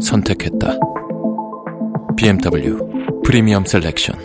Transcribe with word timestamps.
선택했다. 0.00 0.78
BMW 2.16 2.78
프리미엄 3.24 3.64
셀렉션. 3.64 4.16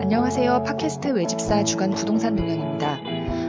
안녕하세요. 0.00 0.62
팟캐스트 0.64 1.08
외집사 1.08 1.64
주간 1.64 1.90
부동산 1.90 2.36
동향입니다. 2.36 2.98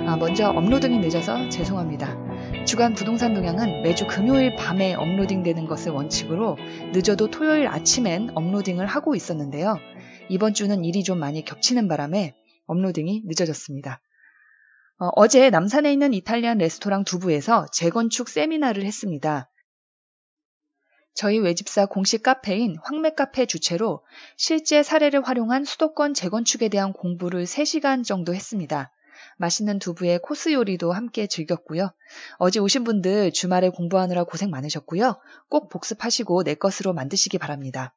아, 0.07 0.17
먼저 0.17 0.49
uploading이 0.49 0.99
늦어서 0.99 1.49
죄송합니다. 1.49 2.17
주간 2.65 2.93
부동산 2.93 3.33
동향은 3.33 3.83
매주 3.83 4.07
금요일 4.07 4.55
밤에 4.55 4.93
uploading되는 4.93 5.67
것을 5.67 5.91
원칙으로 5.91 6.57
늦어도 6.91 7.29
토요일 7.29 7.67
아침엔 7.67 8.31
업로딩을 8.35 8.85
하고 8.85 9.15
있었는데요. 9.15 9.77
이번 10.31 10.53
주는 10.53 10.85
일이 10.85 11.03
좀 11.03 11.19
많이 11.19 11.43
겹치는 11.43 11.89
바람에 11.89 12.37
업로딩이 12.65 13.23
늦어졌습니다. 13.25 13.99
어, 14.97 15.27
제 15.27 15.49
남산에 15.49 15.91
있는 15.91 16.13
이탈리안 16.13 16.57
레스토랑 16.57 17.03
두부에서 17.03 17.65
재건축 17.73 18.29
세미나를 18.29 18.85
했습니다. 18.85 19.49
저희 21.13 21.37
외집사 21.37 21.87
공식 21.87 22.23
카페인 22.23 22.77
황매 22.81 23.13
카페 23.13 23.45
주최로 23.45 24.05
실제 24.37 24.83
사례를 24.83 25.21
활용한 25.27 25.65
수도권 25.65 26.13
재건축에 26.13 26.69
대한 26.69 26.93
공부를 26.93 27.43
3시간 27.43 28.05
정도 28.05 28.33
했습니다. 28.33 28.89
맛있는 29.37 29.79
두부에 29.79 30.19
코스 30.19 30.53
요리도 30.53 30.93
함께 30.93 31.27
즐겼고요. 31.27 31.91
어제 32.37 32.61
오신 32.61 32.85
분들 32.85 33.33
주말에 33.33 33.67
공부하느라 33.67 34.23
고생 34.23 34.49
많으셨고요. 34.49 35.19
꼭 35.49 35.67
복습하시고 35.67 36.43
내 36.43 36.55
것으로 36.55 36.93
만드시기 36.93 37.37
바랍니다. 37.37 37.93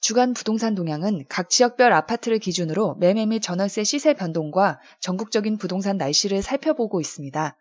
주간 0.00 0.32
부동산 0.32 0.74
동향은 0.74 1.26
각 1.28 1.50
지역별 1.50 1.92
아파트를 1.92 2.38
기준으로 2.38 2.94
매매 2.96 3.26
및 3.26 3.40
전월세 3.40 3.84
시세 3.84 4.14
변동과 4.14 4.80
전국적인 5.00 5.58
부동산 5.58 5.98
날씨를 5.98 6.42
살펴보고 6.42 7.00
있습니다. 7.00 7.56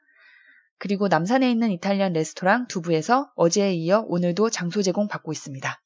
그리고 0.78 1.10
남산에 1.10 1.52
있는 1.52 1.72
이탈리안 1.72 2.14
레스토랑 2.14 2.68
두부에서 2.68 3.30
어제에 3.36 3.74
이어 3.74 4.06
오늘도 4.08 4.50
장소 4.50 4.82
제공 4.82 5.10
받고 5.10 5.34
있습니다. 5.34 5.82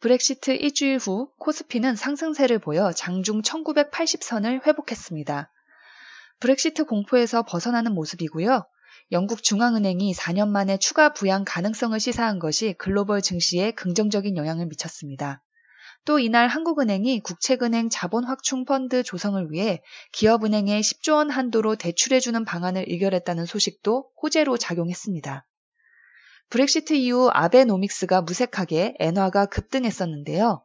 브렉시트 0.00 0.50
일주일 0.52 0.96
후 0.96 1.30
코스피는 1.38 1.96
상승세를 1.96 2.58
보여 2.58 2.92
장중 2.92 3.42
1980선을 3.42 4.66
회복했습니다. 4.66 5.50
브렉시트 6.40 6.84
공포에서 6.84 7.42
벗어나는 7.42 7.92
모습이고요. 7.92 8.66
영국 9.12 9.42
중앙은행이 9.42 10.14
4년 10.14 10.48
만에 10.48 10.78
추가 10.78 11.12
부양 11.12 11.44
가능성을 11.44 11.98
시사한 12.00 12.38
것이 12.38 12.74
글로벌 12.78 13.20
증시에 13.20 13.70
긍정적인 13.72 14.36
영향을 14.36 14.66
미쳤습니다. 14.66 15.42
또 16.04 16.18
이날 16.18 16.48
한국은행이 16.48 17.20
국책은행 17.20 17.88
자본 17.88 18.24
확충 18.24 18.64
펀드 18.64 19.02
조성을 19.02 19.50
위해 19.50 19.82
기업은행에 20.12 20.80
10조 20.80 21.14
원 21.14 21.30
한도로 21.30 21.76
대출해주는 21.76 22.44
방안을 22.44 22.84
의결했다는 22.88 23.46
소식도 23.46 24.10
호재로 24.22 24.58
작용했습니다. 24.58 25.46
브렉시트 26.50 26.92
이후 26.92 27.30
아베노믹스가 27.32 28.22
무색하게 28.22 28.96
엔화가 29.00 29.46
급등했었는데요. 29.46 30.62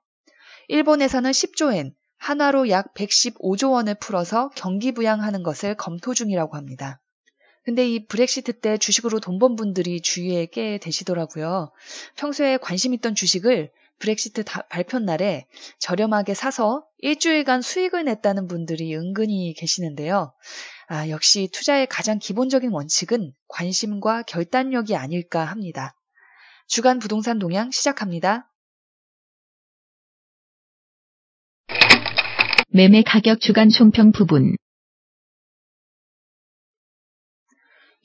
일본에서는 0.68 1.32
10조엔, 1.32 1.94
한화로 2.18 2.70
약 2.70 2.94
115조 2.94 3.72
원을 3.72 3.96
풀어서 3.96 4.50
경기 4.56 4.92
부양하는 4.92 5.42
것을 5.42 5.76
검토 5.76 6.14
중이라고 6.14 6.58
합니다. 6.58 7.02
근데 7.70 7.88
이 7.88 8.04
브렉시트 8.08 8.62
때 8.62 8.80
주식으로 8.80 9.20
돈 9.20 9.38
번 9.38 9.56
분들이 9.56 10.02
주위에 10.02 10.48
꽤 10.48 10.80
되시더라고요. 10.80 11.72
평소에 12.16 12.58
관심 12.58 12.96
있던 12.96 13.14
주식을 13.14 13.70
브렉시트 14.00 14.44
발표 14.70 14.98
날에 14.98 15.46
저렴하게 15.78 16.34
사서 16.34 16.84
일주일간 16.98 17.62
수익을 17.62 18.06
냈다는 18.06 18.48
분들이 18.48 18.96
은근히 18.96 19.54
계시는데요. 19.54 20.34
아, 20.88 21.10
역시 21.10 21.48
투자의 21.54 21.86
가장 21.86 22.18
기본적인 22.18 22.72
원칙은 22.72 23.34
관심과 23.48 24.24
결단력이 24.24 24.96
아닐까 24.96 25.46
합니다. 25.46 25.94
주간 26.68 26.98
부동산 26.98 27.38
동향 27.38 27.70
시작합니다. 27.70 28.52
매매 32.70 33.04
가격 33.04 33.40
주간 33.40 33.70
총평 33.70 34.12
부분 34.12 34.56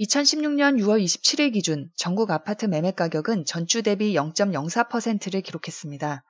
2016년 0.01 0.81
6월 0.81 1.01
27일 1.05 1.53
기준 1.53 1.89
전국 1.95 2.33
아파트 2.33 2.67
매매 2.67 2.91
가격은 2.91 3.45
전주 3.45 3.85
대비 3.85 4.13
0.04%를 4.15 5.41
기록했습니다. 5.41 6.25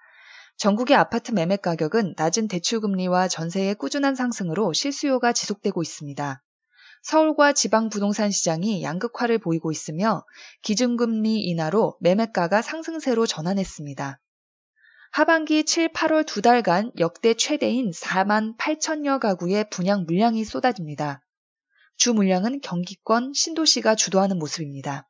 전국의 0.59 0.95
아파트 0.97 1.33
매매 1.33 1.57
가격은 1.57 2.13
낮은 2.19 2.49
대출금리와 2.49 3.29
전세의 3.29 3.77
꾸준한 3.77 4.17
상승으로 4.17 4.75
실수요가 4.75 5.33
지속되고 5.33 5.81
있습니다. 5.81 6.43
서울과 7.05 7.55
지방 7.55 7.89
부동산 7.89 8.31
시장이 8.31 8.83
양극화를 8.83 9.39
보이고 9.39 9.73
있으며 9.73 10.27
기준금리 10.61 11.41
인하로 11.45 11.97
매매가가 12.01 12.61
상승세로 12.61 13.27
전환했습니다. 13.27 14.21
하반기 15.11 15.65
7, 15.65 15.93
8월 15.95 16.27
두 16.27 16.43
달간 16.43 16.93
역대 16.99 17.33
최대인 17.33 17.93
4만 17.93 18.59
8천여 18.59 19.21
가구의 19.21 19.71
분양 19.71 20.05
물량이 20.05 20.45
쏟아집니다. 20.45 21.24
주 21.97 22.13
물량은 22.13 22.61
경기권 22.61 23.33
신도시가 23.35 23.95
주도하는 23.95 24.39
모습입니다. 24.39 25.09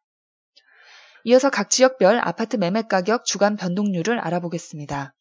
이어서 1.25 1.49
각 1.49 1.71
지역별 1.71 2.21
아파트 2.22 2.56
매매 2.56 2.83
가격 2.83 3.25
주간 3.25 3.56
변동률을 3.56 4.19
알아보겠습니다. 4.19 5.15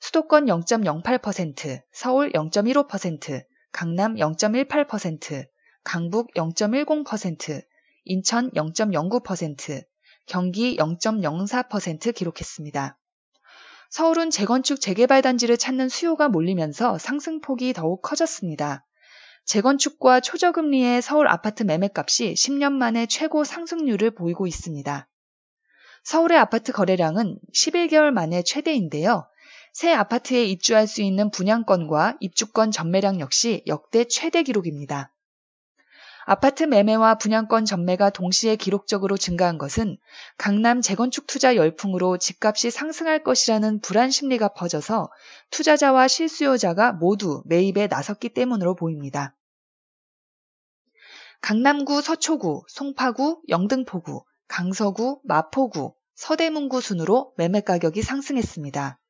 수도권 0.00 0.46
0.08%, 0.46 1.80
서울 1.92 2.32
0.15%, 2.32 3.44
강남 3.70 4.16
0.18%, 4.16 5.46
강북 5.84 6.34
0.10%, 6.34 7.62
인천 8.04 8.50
0.09%, 8.50 9.84
경기 10.26 10.76
0.04% 10.76 12.14
기록했습니다. 12.14 12.98
서울은 13.90 14.30
재건축 14.30 14.80
재개발 14.80 15.22
단지를 15.22 15.56
찾는 15.56 15.88
수요가 15.88 16.28
몰리면서 16.28 16.98
상승폭이 16.98 17.72
더욱 17.74 18.02
커졌습니다. 18.02 18.84
재건축과 19.44 20.20
초저금리의 20.20 21.02
서울 21.02 21.28
아파트 21.28 21.62
매매값이 21.62 22.34
10년 22.34 22.72
만에 22.72 23.06
최고 23.06 23.44
상승률을 23.44 24.12
보이고 24.12 24.46
있습니다. 24.46 25.08
서울의 26.04 26.38
아파트 26.38 26.72
거래량은 26.72 27.38
11개월 27.54 28.10
만에 28.10 28.42
최대인데요. 28.42 29.26
새 29.72 29.92
아파트에 29.92 30.44
입주할 30.44 30.86
수 30.86 31.02
있는 31.02 31.30
분양권과 31.30 32.18
입주권 32.20 32.70
전매량 32.70 33.20
역시 33.20 33.62
역대 33.66 34.04
최대 34.04 34.42
기록입니다. 34.42 35.12
아파트 36.24 36.62
매매와 36.62 37.16
분양권 37.16 37.64
전매가 37.64 38.10
동시에 38.10 38.56
기록적으로 38.56 39.16
증가한 39.16 39.58
것은 39.58 39.98
강남 40.38 40.80
재건축 40.80 41.26
투자 41.26 41.56
열풍으로 41.56 42.18
집값이 42.18 42.70
상승할 42.70 43.24
것이라는 43.24 43.80
불안 43.80 44.10
심리가 44.10 44.48
퍼져서 44.48 45.10
투자자와 45.50 46.08
실수요자가 46.08 46.92
모두 46.92 47.42
매입에 47.46 47.88
나섰기 47.88 48.30
때문으로 48.30 48.76
보입니다. 48.76 49.34
강남구 51.40 52.02
서초구, 52.02 52.62
송파구, 52.68 53.42
영등포구, 53.48 54.24
강서구, 54.46 55.20
마포구, 55.24 55.94
서대문구 56.14 56.80
순으로 56.80 57.32
매매 57.36 57.60
가격이 57.60 58.02
상승했습니다. 58.02 59.00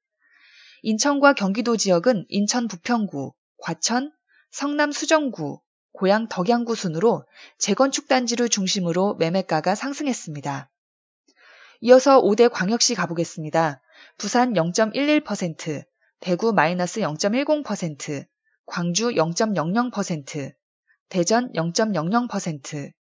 인천과 0.80 1.34
경기도 1.34 1.76
지역은 1.76 2.24
인천 2.28 2.68
부평구, 2.68 3.34
과천, 3.58 4.12
성남 4.50 4.92
수정구, 4.92 5.60
고양 5.92 6.28
덕양구 6.28 6.74
순으로 6.74 7.24
재건축 7.58 8.08
단지를 8.08 8.48
중심으로 8.48 9.14
매매가가 9.16 9.74
상승했습니다. 9.74 10.70
이어서 11.82 12.22
5대 12.22 12.50
광역시 12.50 12.94
가보겠습니다. 12.94 13.80
부산 14.16 14.54
0.11%, 14.54 15.84
대구 16.20 16.52
마이너스 16.52 17.00
0.10%, 17.00 18.26
광주 18.66 19.08
0.00%, 19.08 20.54
대전 21.08 21.52
0.00%, 21.52 22.92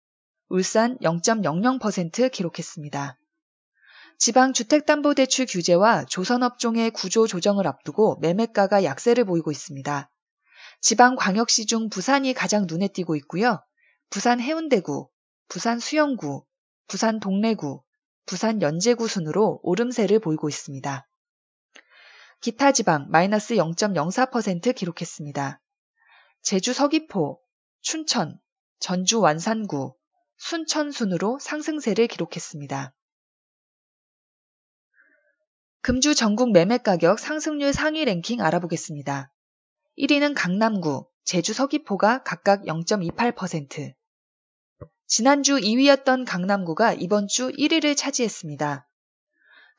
울산 0.49 0.97
0.00% 0.97 2.31
기록했습니다. 2.31 3.17
지방 4.17 4.53
주택담보대출 4.53 5.47
규제와 5.47 6.05
조선업종의 6.05 6.91
구조 6.91 7.25
조정을 7.25 7.65
앞두고 7.65 8.17
매매가가 8.19 8.83
약세를 8.83 9.25
보이고 9.25 9.49
있습니다. 9.49 10.10
지방광역시 10.81 11.67
중 11.67 11.89
부산이 11.89 12.33
가장 12.33 12.65
눈에 12.67 12.87
띄고 12.87 13.15
있고요. 13.17 13.63
부산 14.09 14.39
해운대구, 14.39 15.09
부산 15.47 15.79
수영구, 15.79 16.43
부산 16.87 17.19
동래구, 17.19 17.83
부산 18.25 18.61
연제구 18.61 19.07
순으로 19.07 19.59
오름세를 19.63 20.19
보이고 20.19 20.49
있습니다. 20.49 21.07
기타 22.41 22.71
지방 22.71 23.07
마이너스 23.09 23.55
0.04% 23.55 24.75
기록했습니다. 24.75 25.61
제주 26.41 26.73
서귀포, 26.73 27.39
춘천, 27.81 28.39
전주 28.79 29.19
완산구, 29.21 29.95
순천 30.37 30.91
순으로 30.91 31.37
상승세를 31.39 32.07
기록했습니다. 32.07 32.93
금주 35.81 36.15
전국 36.15 36.51
매매 36.51 36.79
가격 36.79 37.19
상승률 37.19 37.73
상위 37.73 38.03
랭킹 38.05 38.41
알아보겠습니다. 38.41 39.31
1위는 39.97 40.33
강남구, 40.35 41.05
제주 41.25 41.53
서귀포가 41.53 42.23
각각 42.23 42.63
0.28%. 42.63 43.93
지난주 45.05 45.57
2위였던 45.57 46.25
강남구가 46.25 46.93
이번 46.93 47.27
주 47.27 47.51
1위를 47.51 47.97
차지했습니다. 47.97 48.87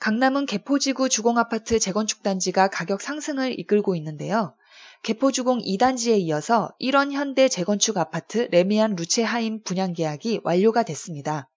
강남은 0.01 0.45
개포지구 0.45 1.09
주공아파트 1.09 1.79
재건축 1.79 2.23
단지가 2.23 2.69
가격 2.69 3.01
상승을 3.01 3.59
이끌고 3.59 3.97
있는데요. 3.97 4.55
개포주공 5.03 5.61
2단지에 5.61 6.19
이어서 6.19 6.71
1원 6.79 7.13
현대 7.13 7.49
재건축 7.49 7.97
아파트 7.97 8.49
레미안 8.51 8.95
루체하임 8.95 9.63
분양 9.63 9.95
계약이 9.95 10.41
완료가 10.45 10.83
됐습니다. 10.83 11.49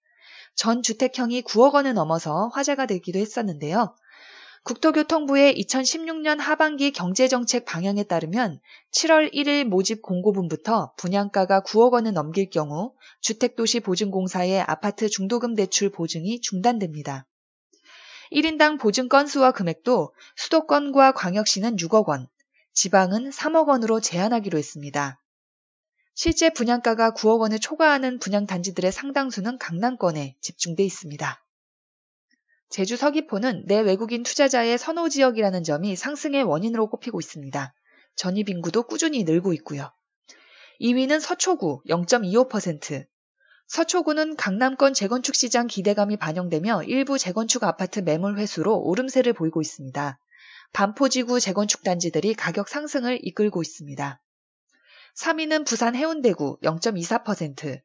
전 0.55 0.81
주택형이 0.81 1.41
9억 1.41 1.73
원을 1.73 1.93
넘어서 1.93 2.47
화제가 2.53 2.85
되기도 2.85 3.19
했었는데요. 3.19 3.93
국토교통부의 4.65 5.53
2016년 5.61 6.39
하반기 6.39 6.91
경제정책 6.91 7.65
방향에 7.65 8.01
따르면 8.01 8.59
7월 8.91 9.31
1일 9.31 9.65
모집 9.65 10.01
공고분부터 10.01 10.91
분양가가 10.97 11.61
9억 11.61 11.93
원을 11.93 12.13
넘길 12.13 12.49
경우 12.49 12.95
주택도시보증공사의 13.21 14.61
아파트 14.61 15.07
중도금 15.07 15.53
대출 15.53 15.91
보증이 15.91 16.41
중단됩니다. 16.41 17.27
1인당 18.31 18.79
보증 18.79 19.07
건수와 19.07 19.51
금액도 19.51 20.11
수도권과 20.35 21.11
광역시는 21.11 21.75
6억 21.75 22.07
원, 22.07 22.27
지방은 22.73 23.29
3억 23.29 23.67
원으로 23.67 23.99
제한하기로 23.99 24.57
했습니다. 24.57 25.21
실제 26.15 26.49
분양가가 26.49 27.11
9억 27.11 27.39
원을 27.39 27.59
초과하는 27.59 28.17
분양단지들의 28.17 28.91
상당수는 28.91 29.59
강남권에 29.59 30.37
집중돼 30.41 30.83
있습니다. 30.83 31.44
제주 32.75 32.97
서귀포는 32.97 33.67
내 33.67 33.79
외국인 33.79 34.23
투자자의 34.23 34.77
선호 34.77 35.07
지역이라는 35.07 35.63
점이 35.63 35.95
상승의 35.95 36.43
원인으로 36.43 36.89
꼽히고 36.89 37.21
있습니다. 37.21 37.73
전입 38.17 38.49
인구도 38.49 38.83
꾸준히 38.83 39.23
늘고 39.23 39.53
있고요. 39.53 39.93
2위는 40.81 41.21
서초구 41.21 41.83
0.25%, 41.87 43.07
서초구는 43.67 44.35
강남권 44.35 44.93
재건축 44.93 45.35
시장 45.35 45.67
기대감이 45.67 46.17
반영되며 46.17 46.83
일부 46.83 47.17
재건축 47.17 47.63
아파트 47.63 48.01
매물 48.01 48.37
회수로 48.37 48.77
오름세를 48.77 49.31
보이고 49.31 49.61
있습니다. 49.61 50.19
반포지구 50.73 51.39
재건축 51.39 51.81
단지들이 51.81 52.33
가격 52.33 52.67
상승을 52.67 53.19
이끌고 53.23 53.61
있습니다. 53.61 54.21
3위는 55.15 55.65
부산 55.65 55.95
해운대구 55.95 56.59
0.24%. 56.61 57.81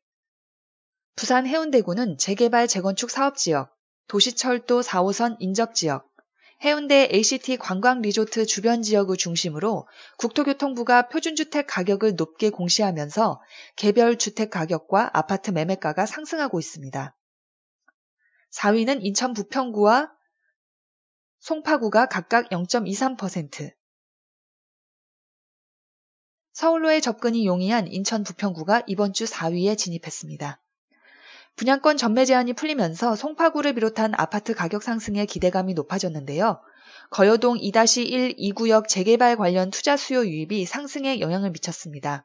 부산 1.15 1.47
해운대구는 1.47 2.19
재개발 2.19 2.67
재건축 2.67 3.13
사업 3.13 3.37
지역, 3.37 3.79
도시철도 4.11 4.81
4호선 4.81 5.37
인접지역, 5.39 6.11
해운대 6.65 7.09
ACT 7.13 7.59
관광 7.59 8.03
리조트 8.03 8.45
주변 8.45 8.83
지역을 8.83 9.17
중심으로 9.17 9.87
국토교통부가 10.19 11.09
표준주택 11.09 11.69
가격을 11.69 12.17
높게 12.17 12.51
공시하면서 12.51 13.41
개별 13.77 14.19
주택 14.19 14.51
가격과 14.51 15.17
아파트 15.17 15.53
매매가가 15.53 16.07
상승하고 16.07 16.59
있습니다. 16.59 17.17
4위는 18.51 18.99
인천 19.03 19.33
부평구와 19.33 20.11
송파구가 21.39 22.07
각각 22.07 22.49
0.23%, 22.49 23.73
서울로의 26.51 27.01
접근이 27.01 27.47
용이한 27.47 27.87
인천 27.87 28.25
부평구가 28.25 28.83
이번 28.89 29.13
주 29.13 29.25
4위에 29.25 29.79
진입했습니다. 29.79 30.61
분양권 31.61 31.99
전매 31.99 32.25
제한이 32.25 32.55
풀리면서 32.55 33.17
송파구를 33.17 33.75
비롯한 33.75 34.15
아파트 34.17 34.55
가격 34.55 34.83
상승에 34.83 35.27
기대감이 35.27 35.75
높아졌는데요. 35.75 36.59
거여동 37.11 37.59
2-1 37.59 38.39
2구역 38.39 38.89
재개발 38.89 39.37
관련 39.37 39.71
투자 39.71 39.99
수요 39.99 40.25
유입이 40.25 40.65
상승에 40.65 41.21
영향을 41.21 41.51
미쳤습니다. 41.51 42.25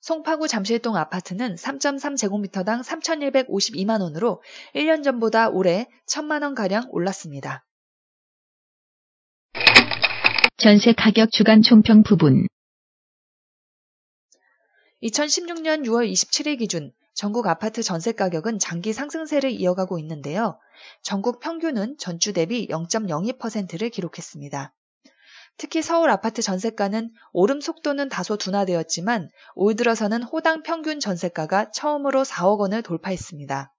송파구 0.00 0.48
잠실동 0.48 0.96
아파트는 0.96 1.56
3.3제곱미터당 1.56 2.82
3,152만 2.82 4.00
원으로 4.00 4.42
1년 4.74 5.04
전보다 5.04 5.50
올해 5.50 5.88
1천만 6.06 6.42
원가량 6.42 6.86
올랐습니다. 6.88 7.66
전세 10.56 10.94
가격 10.94 11.30
주간 11.32 11.60
총평 11.60 12.02
부분 12.02 12.46
2016년 15.02 15.84
6월 15.84 16.10
27일 16.10 16.58
기준 16.58 16.92
전국 17.12 17.48
아파트 17.48 17.82
전세 17.82 18.12
가격은 18.12 18.60
장기 18.60 18.92
상승세를 18.92 19.50
이어가고 19.50 19.98
있는데요. 19.98 20.58
전국 21.02 21.40
평균은 21.40 21.96
전주 21.98 22.32
대비 22.32 22.68
0.02%를 22.68 23.90
기록했습니다. 23.90 24.72
특히 25.56 25.82
서울 25.82 26.08
아파트 26.08 26.40
전세가는 26.40 27.12
오름 27.32 27.60
속도는 27.60 28.08
다소 28.08 28.36
둔화되었지만 28.36 29.28
올 29.54 29.74
들어서는 29.74 30.22
호당 30.22 30.62
평균 30.62 31.00
전세가가 31.00 31.72
처음으로 31.72 32.22
4억 32.22 32.60
원을 32.60 32.82
돌파했습니다. 32.82 33.74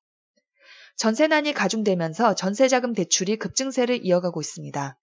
전세난이 0.98 1.54
가중되면서 1.54 2.36
전세자금 2.36 2.94
대출이 2.94 3.38
급증세를 3.38 4.06
이어가고 4.06 4.42
있습니다. 4.42 4.98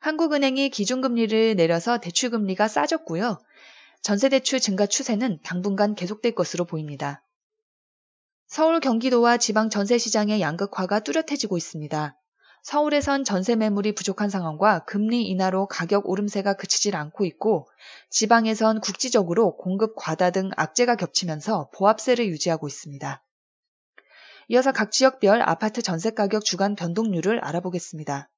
한국은행이 0.00 0.68
기준금리를 0.68 1.56
내려서 1.56 1.98
대출금리가 1.98 2.68
싸졌고요. 2.68 3.38
전세대출 4.04 4.60
증가 4.60 4.84
추세는 4.84 5.38
당분간 5.42 5.94
계속될 5.94 6.34
것으로 6.34 6.66
보입니다. 6.66 7.24
서울 8.46 8.78
경기도와 8.80 9.38
지방 9.38 9.70
전세시장의 9.70 10.42
양극화가 10.42 11.00
뚜렷해지고 11.00 11.56
있습니다. 11.56 12.14
서울에선 12.64 13.24
전세 13.24 13.56
매물이 13.56 13.94
부족한 13.94 14.28
상황과 14.28 14.84
금리 14.84 15.22
인하로 15.22 15.68
가격 15.68 16.06
오름세가 16.06 16.52
그치질 16.52 16.96
않고 16.96 17.24
있고 17.24 17.66
지방에선 18.10 18.82
국지적으로 18.82 19.56
공급 19.56 19.94
과다 19.96 20.30
등 20.30 20.50
악재가 20.54 20.96
겹치면서 20.96 21.70
보합세를 21.74 22.26
유지하고 22.26 22.68
있습니다. 22.68 23.24
이어서 24.48 24.72
각 24.72 24.92
지역별 24.92 25.40
아파트 25.40 25.80
전세 25.80 26.10
가격 26.10 26.44
주간 26.44 26.74
변동률을 26.74 27.42
알아보겠습니다. 27.42 28.28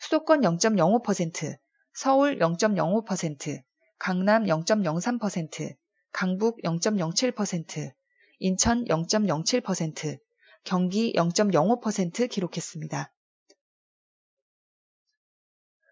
수도권 0.00 0.42
0.05%, 0.42 1.56
서울 1.94 2.38
0.05%, 2.38 3.62
강남 4.02 4.46
0.03%, 4.46 5.76
강북 6.10 6.60
0.07%, 6.64 7.92
인천 8.40 8.84
0.07%, 8.86 10.18
경기 10.64 11.12
0.05% 11.12 12.28
기록했습니다. 12.28 13.12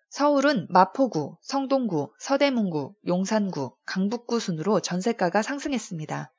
서울은 0.09 0.67
마포구, 0.71 1.37
성동구, 1.41 2.13
서대문구, 2.19 2.97
용산구, 3.07 3.77
강북구 3.87 4.41
순으로 4.41 4.81
전세가가 4.81 5.43
상승했습니다. 5.43 6.33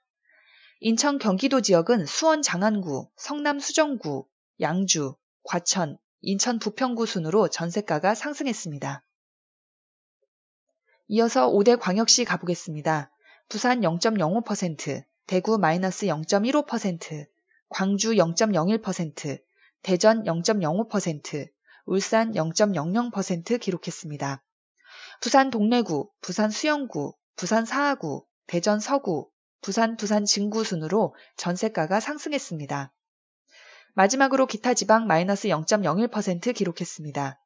인천 0.81 1.19
경기도 1.19 1.61
지역은 1.61 2.05
수원 2.05 2.41
장안구, 2.41 3.09
성남 3.15 3.61
수정구, 3.61 4.27
양주, 4.59 5.15
과천, 5.43 5.97
인천 6.19 6.59
부평구 6.59 7.05
순으로 7.05 7.47
전세가가 7.47 8.13
상승했습니다. 8.13 9.05
이어서 11.13 11.51
5대 11.51 11.77
광역시 11.77 12.23
가보겠습니다. 12.23 13.11
부산 13.49 13.81
0.05%, 13.81 15.03
대구 15.27 15.57
마이너스 15.57 16.05
0.15%, 16.05 17.27
광주 17.67 18.11
0.01%, 18.11 19.41
대전 19.81 20.23
0.05%, 20.23 21.49
울산 21.83 22.31
0.00% 22.31 23.59
기록했습니다. 23.59 24.41
부산 25.19 25.49
동래구, 25.49 26.09
부산 26.21 26.49
수영구, 26.49 27.13
부산 27.35 27.65
사하구, 27.65 28.25
대전 28.47 28.79
서구, 28.79 29.29
부산 29.59 29.97
부산 29.97 30.23
진구 30.23 30.63
순으로 30.63 31.13
전세가가 31.35 31.99
상승했습니다. 31.99 32.93
마지막으로 33.95 34.47
기타 34.47 34.73
지방 34.73 35.07
마이너스 35.07 35.49
0.01% 35.49 36.55
기록했습니다. 36.55 37.37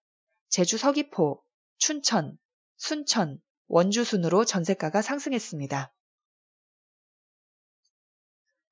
제주 0.50 0.78
서귀포, 0.78 1.42
춘천, 1.80 2.38
순천, 2.78 3.42
원주 3.68 4.04
순으로 4.04 4.46
전세가가 4.46 5.02
상승했습니다. 5.02 5.94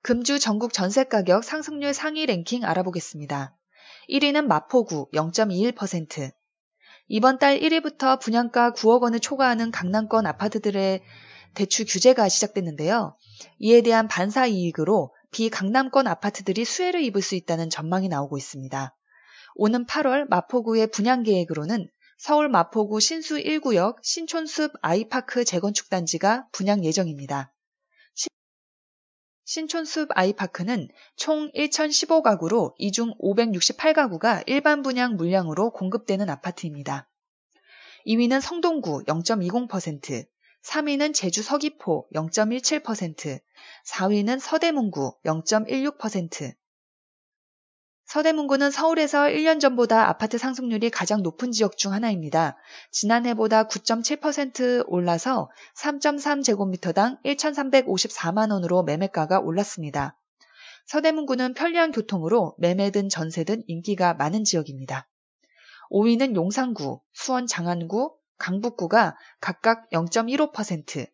금주 0.01 0.38
전국 0.38 0.73
전세 0.73 1.05
가격 1.05 1.43
상승률 1.43 1.93
상위 1.93 2.25
랭킹 2.25 2.65
알아보겠습니다. 2.65 3.55
1위는 4.09 4.45
마포구 4.45 5.09
0.21%. 5.13 6.31
이번 7.07 7.39
달 7.39 7.59
1위부터 7.59 8.19
분양가 8.19 8.71
9억 8.71 9.01
원을 9.01 9.19
초과하는 9.19 9.71
강남권 9.71 10.25
아파트들의 10.25 11.01
대출 11.53 11.85
규제가 11.85 12.27
시작됐는데요. 12.27 13.15
이에 13.59 13.81
대한 13.81 14.07
반사 14.07 14.47
이익으로 14.47 15.13
비강남권 15.31 16.07
아파트들이 16.07 16.65
수혜를 16.65 17.01
입을 17.03 17.21
수 17.21 17.35
있다는 17.35 17.69
전망이 17.69 18.07
나오고 18.07 18.38
있습니다. 18.38 18.95
오는 19.55 19.85
8월 19.85 20.27
마포구의 20.29 20.88
분양 20.88 21.23
계획으로는 21.23 21.89
서울 22.25 22.47
마포구 22.47 23.01
신수 23.01 23.35
1구역 23.35 23.97
신촌숲 24.01 24.71
아이파크 24.81 25.43
재건축 25.43 25.89
단지가 25.89 26.47
분양 26.53 26.85
예정입니다. 26.85 27.53
신촌숲 29.43 30.07
아이파크는 30.13 30.87
총 31.17 31.51
1015가구로 31.51 32.75
이 32.77 32.91
중 32.91 33.13
568가구가 33.19 34.43
일반 34.47 34.83
분양 34.83 35.17
물량으로 35.17 35.71
공급되는 35.71 36.29
아파트입니다. 36.29 37.09
2위는 38.07 38.39
성동구 38.39 39.03
0.20%, 39.03 40.25
3위는 40.63 41.13
제주 41.13 41.43
서귀포 41.43 42.07
0.17%, 42.15 43.41
4위는 43.85 44.39
서대문구 44.39 45.17
0.16%. 45.25 46.55
서대문구는 48.05 48.69
서울에서 48.69 49.24
1년 49.24 49.60
전보다 49.60 50.10
아파트 50.10 50.38
상승률이 50.38 50.89
가장 50.89 51.24
높은 51.24 51.51
지역 51.51 51.77
중 51.77 51.93
하나입니다. 51.93 52.57
지난해보다 52.91 53.67
9.7% 53.67 54.83
올라서 54.88 55.50
3.3제곱미터당 55.77 57.22
1,354만원으로 57.24 58.86
매매가가 58.86 59.39
올랐습니다. 59.39 60.17
서대문구는 60.86 61.53
편리한 61.53 61.91
교통으로 61.91 62.55
매매든 62.60 63.10
전세든 63.10 63.63
인기가 63.67 64.13
많은 64.13 64.43
지역입니다. 64.43 65.07
5위는 65.91 66.36
용산구, 66.36 67.01
수원 67.13 67.48
장안구, 67.48 68.15
강북구가 68.38 69.15
각각 69.39 69.89
0.15%, 69.91 71.07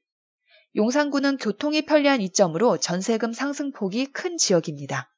용산구는 0.76 1.38
교통이 1.38 1.86
편리한 1.86 2.22
이점으로 2.22 2.78
전세금 2.78 3.34
상승폭이 3.34 4.08
큰 4.08 4.38
지역입니다. 4.38 5.12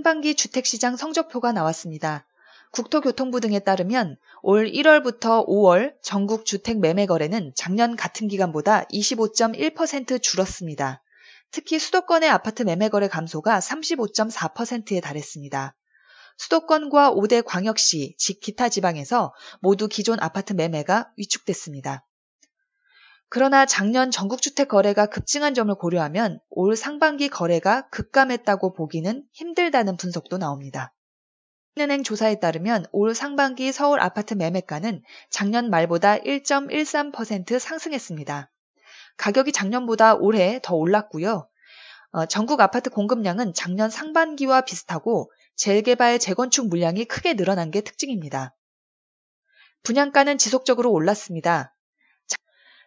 상반기 0.00 0.34
주택시장 0.34 0.96
성적표가 0.96 1.52
나왔습니다. 1.52 2.26
국토교통부 2.70 3.38
등에 3.42 3.58
따르면 3.58 4.16
올 4.40 4.66
1월부터 4.66 5.46
5월 5.46 5.92
전국 6.00 6.46
주택 6.46 6.78
매매 6.80 7.04
거래는 7.04 7.52
작년 7.54 7.96
같은 7.96 8.26
기간보다 8.26 8.84
25.1% 8.84 10.22
줄었습니다. 10.22 11.02
특히 11.50 11.78
수도권의 11.78 12.30
아파트 12.30 12.62
매매 12.62 12.88
거래 12.88 13.08
감소가 13.08 13.58
35.4%에 13.58 15.00
달했습니다. 15.02 15.76
수도권과 16.38 17.12
5대 17.12 17.44
광역시, 17.44 18.14
직 18.16 18.40
기타 18.40 18.70
지방에서 18.70 19.34
모두 19.60 19.86
기존 19.86 20.18
아파트 20.18 20.54
매매가 20.54 21.10
위축됐습니다. 21.18 22.06
그러나 23.32 23.64
작년 23.64 24.10
전국주택 24.10 24.66
거래가 24.66 25.06
급증한 25.06 25.54
점을 25.54 25.72
고려하면 25.72 26.40
올 26.50 26.74
상반기 26.74 27.28
거래가 27.28 27.88
급감했다고 27.90 28.72
보기는 28.72 29.24
힘들다는 29.32 29.96
분석도 29.96 30.36
나옵니다. 30.36 30.92
은행 31.78 32.02
조사에 32.02 32.40
따르면 32.40 32.86
올 32.90 33.14
상반기 33.14 33.70
서울 33.70 34.00
아파트 34.00 34.34
매매가는 34.34 35.02
작년 35.30 35.70
말보다 35.70 36.18
1.13% 36.18 37.60
상승했습니다. 37.60 38.50
가격이 39.16 39.52
작년보다 39.52 40.16
올해 40.16 40.58
더 40.60 40.74
올랐고요. 40.74 41.48
어, 42.10 42.26
전국 42.26 42.60
아파트 42.60 42.90
공급량은 42.90 43.54
작년 43.54 43.90
상반기와 43.90 44.62
비슷하고 44.62 45.30
재개발 45.54 46.18
재건축 46.18 46.68
물량이 46.68 47.04
크게 47.04 47.34
늘어난 47.34 47.70
게 47.70 47.80
특징입니다. 47.80 48.56
분양가는 49.84 50.36
지속적으로 50.36 50.90
올랐습니다. 50.90 51.76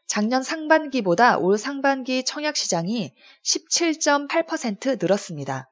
작년 0.06 0.44
상반기보다 0.44 1.38
올 1.38 1.58
상반기 1.58 2.24
청약 2.24 2.56
시장이 2.56 3.14
17.8% 3.44 5.02
늘었습니다. 5.02 5.70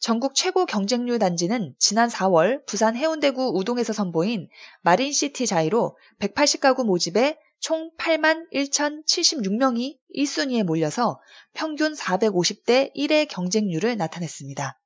전국 0.00 0.36
최고 0.36 0.64
경쟁률 0.64 1.18
단지는 1.18 1.74
지난 1.78 2.08
4월 2.08 2.64
부산 2.66 2.94
해운대구 2.94 3.52
우동에서 3.56 3.92
선보인 3.92 4.48
마린시티 4.82 5.46
자이로 5.46 5.96
180가구 6.20 6.84
모집에 6.84 7.36
총 7.58 7.90
8만 7.98 8.48
1,076명이 8.52 9.98
1순위에 10.16 10.62
몰려서 10.62 11.20
평균 11.52 11.94
450대 11.94 12.94
1의 12.94 13.26
경쟁률을 13.28 13.96
나타냈습니다. 13.96 14.78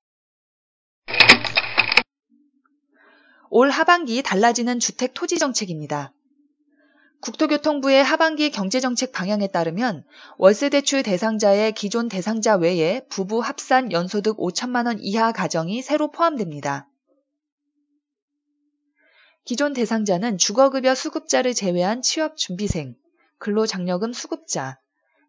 올 3.50 3.68
하반기 3.68 4.22
달라지는 4.22 4.80
주택 4.80 5.12
토지 5.12 5.36
정책입니다. 5.36 6.14
국토교통부의 7.22 8.02
하반기 8.02 8.50
경제정책 8.50 9.12
방향에 9.12 9.46
따르면 9.46 10.04
월세대출 10.38 11.04
대상자의 11.04 11.70
기존 11.72 12.08
대상자 12.08 12.56
외에 12.56 13.06
부부 13.08 13.38
합산 13.38 13.92
연소득 13.92 14.38
5천만 14.38 14.86
원 14.86 14.98
이하 15.00 15.30
가정이 15.30 15.82
새로 15.82 16.10
포함됩니다. 16.10 16.88
기존 19.44 19.72
대상자는 19.72 20.36
주거급여 20.36 20.96
수급자를 20.96 21.54
제외한 21.54 22.02
취업준비생, 22.02 22.96
근로장려금 23.38 24.12
수급자, 24.12 24.80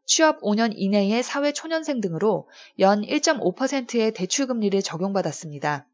취업 0.08 0.42
5년 0.42 0.74
이내의 0.76 1.22
사회초년생 1.22 2.02
등으로 2.02 2.50
연 2.80 3.04
1.5%의 3.04 4.14
대출금리를 4.14 4.82
적용받았습니다. 4.82 5.88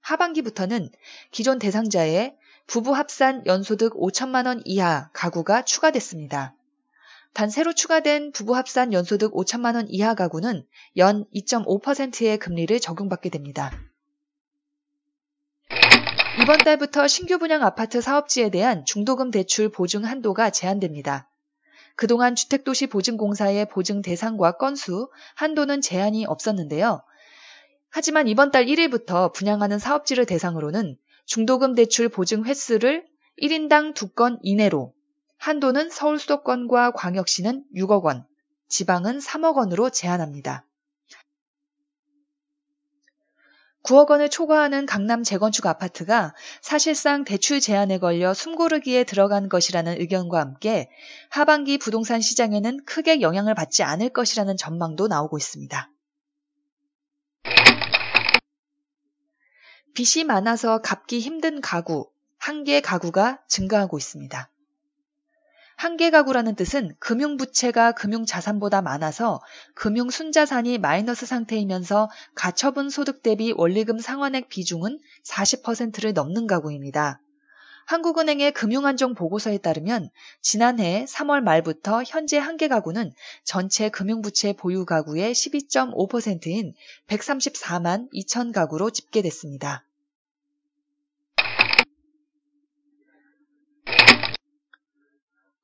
하반기부터는 0.00 0.88
기존 1.30 1.58
대상자의 1.58 2.36
부부 2.66 2.94
합산 2.94 3.44
연소득 3.46 3.94
5천만 3.94 4.46
원 4.46 4.60
이하 4.64 5.08
가구가 5.12 5.64
추가됐습니다. 5.64 6.54
단 7.32 7.48
새로 7.48 7.72
추가된 7.72 8.32
부부 8.32 8.56
합산 8.56 8.92
연소득 8.92 9.34
5천만 9.34 9.76
원 9.76 9.86
이하 9.88 10.14
가구는 10.14 10.66
연 10.96 11.26
2.5%의 11.34 12.38
금리를 12.38 12.80
적용받게 12.80 13.30
됩니다. 13.30 13.70
이번 16.42 16.58
달부터 16.58 17.06
신규 17.08 17.38
분양 17.38 17.62
아파트 17.62 18.00
사업지에 18.00 18.50
대한 18.50 18.84
중도금 18.84 19.30
대출 19.30 19.70
보증 19.70 20.04
한도가 20.04 20.50
제한됩니다. 20.50 21.30
그동안 21.94 22.34
주택도시보증공사의 22.34 23.68
보증 23.70 24.02
대상과 24.02 24.58
건수, 24.58 25.08
한도는 25.34 25.80
제한이 25.80 26.26
없었는데요. 26.26 27.02
하지만 27.90 28.28
이번 28.28 28.50
달 28.50 28.66
1일부터 28.66 29.32
분양하는 29.32 29.78
사업지를 29.78 30.26
대상으로는 30.26 30.98
중도금 31.26 31.74
대출 31.74 32.08
보증 32.08 32.44
횟수를 32.44 33.04
1인당 33.42 33.94
2건 33.94 34.38
이내로, 34.42 34.94
한도는 35.38 35.90
서울 35.90 36.18
수도권과 36.18 36.92
광역시는 36.92 37.64
6억 37.74 38.04
원, 38.04 38.24
지방은 38.68 39.18
3억 39.18 39.56
원으로 39.56 39.90
제한합니다. 39.90 40.64
9억 43.82 44.10
원을 44.10 44.30
초과하는 44.30 44.86
강남 44.86 45.22
재건축 45.22 45.66
아파트가 45.66 46.34
사실상 46.60 47.24
대출 47.24 47.60
제한에 47.60 47.98
걸려 47.98 48.34
숨고르기에 48.34 49.04
들어간 49.04 49.48
것이라는 49.48 50.00
의견과 50.00 50.40
함께 50.40 50.90
하반기 51.30 51.78
부동산 51.78 52.20
시장에는 52.20 52.84
크게 52.84 53.20
영향을 53.20 53.54
받지 53.54 53.84
않을 53.84 54.08
것이라는 54.08 54.56
전망도 54.56 55.06
나오고 55.06 55.38
있습니다. 55.38 55.90
빚이 59.96 60.24
많아서 60.24 60.82
갚기 60.82 61.20
힘든 61.20 61.62
가구, 61.62 62.10
한계 62.36 62.82
가구가 62.82 63.40
증가하고 63.48 63.96
있습니다. 63.96 64.50
한계 65.76 66.10
가구라는 66.10 66.54
뜻은 66.54 66.94
금융부채가 66.98 67.92
금융자산보다 67.92 68.82
많아서 68.82 69.40
금융순자산이 69.72 70.76
마이너스 70.76 71.24
상태이면서 71.24 72.10
가처분 72.34 72.90
소득 72.90 73.22
대비 73.22 73.54
원리금 73.56 73.98
상환액 73.98 74.50
비중은 74.50 75.00
40%를 75.24 76.12
넘는 76.12 76.46
가구입니다. 76.46 77.22
한국은행의 77.86 78.52
금융안정 78.52 79.14
보고서에 79.14 79.56
따르면 79.58 80.10
지난해 80.42 81.06
3월 81.08 81.40
말부터 81.40 82.02
현재 82.02 82.36
한계 82.36 82.68
가구는 82.68 83.14
전체 83.44 83.88
금융부채 83.88 84.52
보유 84.52 84.84
가구의 84.84 85.32
12.5%인 85.32 86.74
134만 87.06 88.12
2천 88.12 88.52
가구로 88.52 88.90
집계됐습니다. 88.90 89.85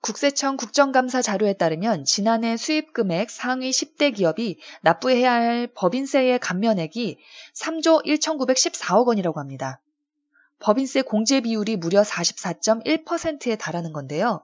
국세청 0.03 0.57
국정감사 0.57 1.23
자료에 1.23 1.53
따르면 1.53 2.05
지난해 2.05 2.57
수입 2.57 2.93
금액 2.93 3.31
상위 3.31 3.71
10대 3.71 4.13
기업이 4.13 4.59
납부해야 4.81 5.33
할 5.33 5.69
법인세의 5.69 6.41
감면액이 6.41 7.19
3조 7.55 8.05
1,914억 8.05 9.07
원이라고 9.07 9.39
합니다. 9.39 9.81
법인세 10.59 11.03
공제 11.03 11.41
비율이 11.41 11.77
무려 11.77 12.03
44.1%에 12.03 13.55
달하는 13.55 13.93
건데요. 13.93 14.43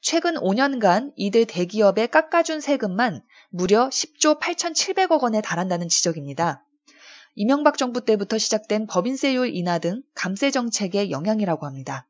최근 0.00 0.34
5년간 0.34 1.12
이들 1.16 1.44
대기업에 1.46 2.06
깎아준 2.06 2.60
세금만 2.60 3.22
무려 3.48 3.88
10조 3.88 4.40
8,700억 4.40 5.22
원에 5.22 5.40
달한다는 5.40 5.88
지적입니다. 5.88 6.64
이명박 7.34 7.78
정부 7.78 8.04
때부터 8.04 8.38
시작된 8.38 8.86
법인세율 8.86 9.54
인하 9.56 9.80
등 9.80 10.04
감세 10.14 10.52
정책의 10.52 11.10
영향이라고 11.10 11.66
합니다. 11.66 12.06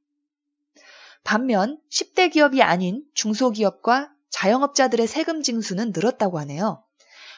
반면 1.24 1.78
10대 1.90 2.32
기업이 2.32 2.62
아닌 2.62 3.04
중소기업과 3.14 4.10
자영업자들의 4.30 5.06
세금 5.06 5.42
징수는 5.42 5.92
늘었다고 5.94 6.38
하네요. 6.40 6.84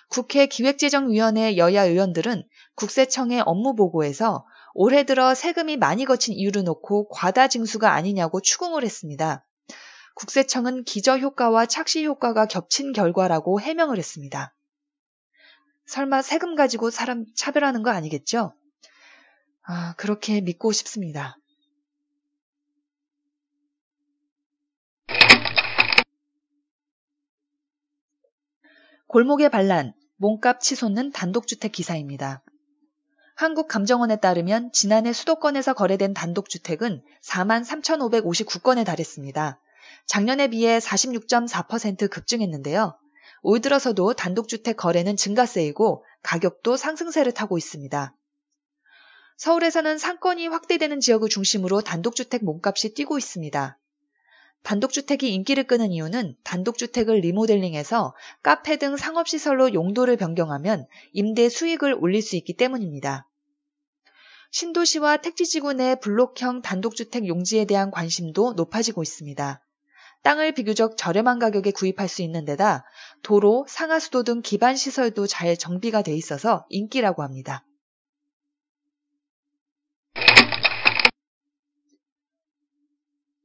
국회 0.08 0.46
기획재정위원회 0.46 1.56
여야 1.56 1.84
의원들은 1.84 2.46
국세청의 2.74 3.42
업무 3.46 3.74
보고에서 3.74 4.46
올해 4.74 5.04
들어 5.04 5.34
세금이 5.34 5.76
많이 5.76 6.04
거친 6.04 6.34
이유를 6.34 6.64
놓고 6.64 7.08
과다 7.08 7.48
징수가 7.48 7.92
아니냐고 7.92 8.40
추궁을 8.40 8.84
했습니다. 8.84 9.46
국세청은 10.14 10.84
기저 10.84 11.18
효과와 11.18 11.66
착시 11.66 12.04
효과가 12.04 12.46
겹친 12.46 12.92
결과라고 12.92 13.60
해명을 13.60 13.98
했습니다. 13.98 14.54
설마 15.86 16.22
세금 16.22 16.54
가지고 16.54 16.90
사람 16.90 17.24
차별하는 17.34 17.82
거 17.82 17.90
아니겠죠? 17.90 18.54
아, 19.62 19.94
그렇게 19.96 20.40
믿고 20.40 20.72
싶습니다. 20.72 21.36
골목의 29.12 29.50
반란, 29.50 29.92
몸값 30.16 30.62
치솟는 30.62 31.12
단독주택 31.12 31.72
기사입니다. 31.72 32.42
한국감정원에 33.34 34.16
따르면 34.20 34.72
지난해 34.72 35.12
수도권에서 35.12 35.74
거래된 35.74 36.14
단독주택은 36.14 37.02
4만 37.22 37.62
3,559건에 37.62 38.86
달했습니다. 38.86 39.60
작년에 40.06 40.48
비해 40.48 40.78
46.4% 40.78 42.08
급증했는데요. 42.08 42.96
올 43.42 43.60
들어서도 43.60 44.14
단독주택 44.14 44.78
거래는 44.78 45.18
증가세이고 45.18 46.06
가격도 46.22 46.78
상승세를 46.78 47.32
타고 47.32 47.58
있습니다. 47.58 48.16
서울에서는 49.36 49.98
상권이 49.98 50.48
확대되는 50.48 51.00
지역을 51.00 51.28
중심으로 51.28 51.82
단독주택 51.82 52.46
몸값이 52.46 52.94
뛰고 52.94 53.18
있습니다. 53.18 53.78
단독주택이 54.62 55.32
인기를 55.34 55.64
끄는 55.64 55.92
이유는 55.92 56.36
단독주택을 56.44 57.16
리모델링해서 57.16 58.14
카페 58.42 58.76
등 58.76 58.96
상업시설로 58.96 59.74
용도를 59.74 60.16
변경하면 60.16 60.86
임대 61.12 61.48
수익을 61.48 61.96
올릴 62.00 62.22
수 62.22 62.36
있기 62.36 62.56
때문입니다. 62.56 63.28
신도시와 64.52 65.16
택지지구 65.16 65.72
내 65.72 65.94
블록형 65.96 66.62
단독주택 66.62 67.26
용지에 67.26 67.64
대한 67.64 67.90
관심도 67.90 68.52
높아지고 68.52 69.02
있습니다. 69.02 69.62
땅을 70.22 70.52
비교적 70.52 70.96
저렴한 70.96 71.38
가격에 71.38 71.72
구입할 71.72 72.08
수 72.08 72.22
있는 72.22 72.44
데다 72.44 72.84
도로, 73.22 73.66
상하수도 73.68 74.22
등 74.22 74.42
기반 74.42 74.76
시설도 74.76 75.26
잘 75.26 75.56
정비가 75.56 76.02
돼 76.02 76.14
있어서 76.14 76.66
인기라고 76.68 77.22
합니다. 77.22 77.64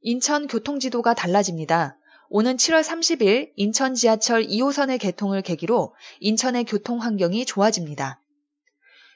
인천 0.00 0.46
교통지도가 0.46 1.14
달라집니다. 1.14 1.98
오는 2.28 2.56
7월 2.56 2.82
30일 2.82 3.50
인천 3.56 3.94
지하철 3.94 4.44
2호선의 4.46 5.00
개통을 5.00 5.42
계기로 5.42 5.94
인천의 6.20 6.64
교통 6.64 7.00
환경이 7.00 7.44
좋아집니다. 7.46 8.22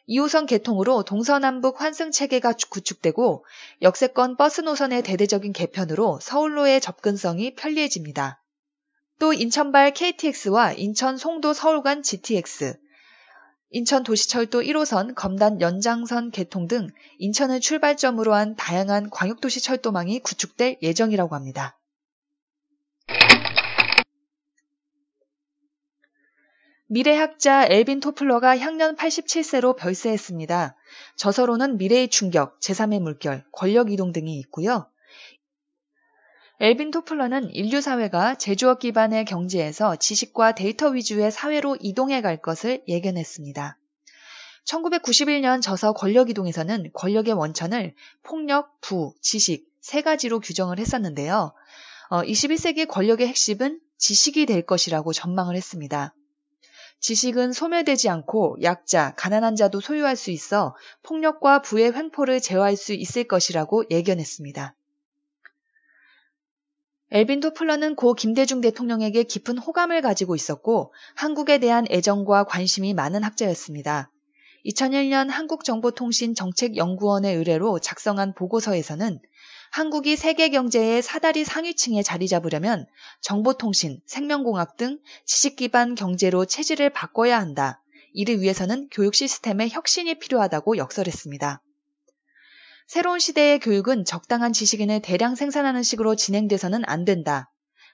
2호선 0.09 0.48
개통으로 0.48 1.04
동서남북 1.04 1.80
환승 1.80 2.11
체계가 2.11 2.54
구축되고 2.68 3.44
역세권 3.83 4.37
버스 4.37 4.62
노선의 4.62 5.04
대대적인 5.04 5.52
개편으로 5.52 6.18
서울로의 6.20 6.80
접근성이 6.80 7.54
편리해집니다. 7.54 8.42
또 9.20 9.33
인천발 9.33 9.94
KTX와 9.94 10.72
인천 10.72 11.16
송도 11.16 11.52
서울 11.52 11.83
간 11.85 12.02
GTX, 12.02 12.76
인천 13.74 14.02
도시철도 14.02 14.61
1호선 14.61 15.14
검단 15.14 15.62
연장선 15.62 16.30
개통 16.30 16.68
등 16.68 16.88
인천을 17.18 17.58
출발점으로 17.58 18.35
한 18.35 18.54
다양한 18.54 19.08
광역도시 19.08 19.62
철도망이 19.62 20.20
구축될 20.20 20.76
예정이라고 20.82 21.35
합니다. 21.35 21.78
미래학자 26.88 27.64
엘빈 27.70 28.00
토플러가 28.00 28.58
향년 28.58 28.94
87세로 28.94 29.74
별세했습니다. 29.74 30.76
저서로는 31.16 31.78
미래의 31.78 32.08
충격, 32.08 32.61
제3의 32.61 33.00
물결, 33.00 33.46
권력 33.52 33.90
이동 33.90 34.12
등이 34.12 34.38
있고요. 34.40 34.91
엘빈 36.64 36.92
토플러는 36.92 37.51
인류 37.51 37.81
사회가 37.81 38.37
제조업 38.37 38.79
기반의 38.79 39.25
경제에서 39.25 39.96
지식과 39.96 40.55
데이터 40.55 40.90
위주의 40.90 41.29
사회로 41.29 41.79
이동해 41.81 42.22
갈 42.22 42.40
것을 42.40 42.85
예견했습니다. 42.87 43.77
1991년 44.64 45.61
저서 45.61 45.92
권력 45.92 46.31
이동에서는 46.31 46.90
권력의 46.94 47.35
원천을 47.35 47.96
폭력, 48.22 48.81
부, 48.81 49.12
지식 49.20 49.66
세 49.81 50.03
가지로 50.03 50.38
규정을 50.38 50.79
했었는데요. 50.79 51.53
어, 52.11 52.22
21세기 52.22 52.87
권력의 52.87 53.27
핵심은 53.27 53.81
지식이 53.98 54.46
될 54.46 54.64
것이라고 54.64 55.12
전망을 55.12 55.57
했습니다. 55.57 56.14
지식은 57.01 57.53
소멸되지 57.55 58.09
않고 58.09 58.59
약자, 58.62 59.16
가난한 59.16 59.57
자도 59.57 59.81
소유할 59.81 60.14
수 60.14 60.31
있어 60.31 60.77
폭력과 61.03 61.62
부의 61.62 61.92
횡포를 61.92 62.40
제어할 62.40 62.77
수 62.77 62.92
있을 62.92 63.25
것이라고 63.25 63.87
예견했습니다. 63.90 64.77
엘빈 67.14 67.40
도플러는 67.40 67.94
고 67.94 68.14
김대중 68.14 68.62
대통령에게 68.62 69.25
깊은 69.25 69.59
호감을 69.59 70.01
가지고 70.01 70.35
있었고 70.35 70.94
한국에 71.14 71.59
대한 71.59 71.85
애정과 71.90 72.44
관심이 72.44 72.94
많은 72.94 73.22
학자였습니다. 73.22 74.11
2001년 74.64 75.29
한국정보통신정책연구원의 75.29 77.37
의뢰로 77.37 77.81
작성한 77.81 78.35
보고서에서는 78.35 79.20
한국이 79.72 80.16
세계 80.16 80.48
경제의 80.48 81.03
사다리 81.03 81.44
상위층에 81.44 82.03
자리 82.03 82.29
잡으려면 82.29 82.87
정보통신, 83.20 84.01
생명공학 84.07 84.79
등 84.79 84.98
지식 85.27 85.57
기반 85.57 85.94
경제로 85.94 86.46
체질을 86.46 86.88
바꿔야 86.88 87.38
한다. 87.38 87.83
이를 88.14 88.40
위해서는 88.40 88.88
교육 88.90 89.14
시스템의 89.14 89.68
혁신이 89.68 90.14
필요하다고 90.14 90.79
역설했습니다. 90.79 91.61
새로운 92.87 93.18
시대의 93.18 93.61
교육은 93.61 94.05
적당한 94.05 94.53
지식인을 94.53 95.03
대량 95.03 95.35
생산하는 95.35 95.83
식으로 95.83 96.16
진행돼서는 96.16 96.83
안 96.87 97.05
된다. 97.05 97.51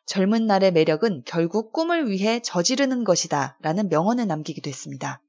젊은 0.07 0.47
날의 0.47 0.73
매력은 0.73 1.23
결국 1.27 1.73
꿈을 1.73 2.11
위해 2.11 2.41
저지르는 2.43 3.05
것이다. 3.05 3.59
라는 3.61 3.89
명언을 3.89 4.27
남기기도 4.27 4.71
했습니다. 4.71 5.21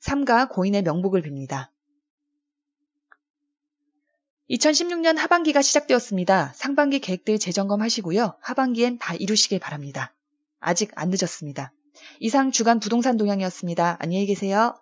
삼가 0.00 0.48
고인의 0.48 0.82
명복을 0.82 1.22
빕니다. 1.22 1.70
2016년 4.50 5.16
하반기가 5.16 5.60
시작되었습니다. 5.60 6.52
상반기 6.54 7.00
계획들 7.00 7.38
재점검하시고요. 7.38 8.36
하반기엔 8.40 8.98
다 8.98 9.14
이루시길 9.14 9.58
바랍니다. 9.58 10.14
아직 10.60 10.90
안 10.94 11.10
늦었습니다. 11.10 11.72
이상 12.20 12.50
주간 12.50 12.80
부동산 12.80 13.16
동향이었습니다. 13.16 13.96
안녕히 14.00 14.26
계세요. 14.26 14.74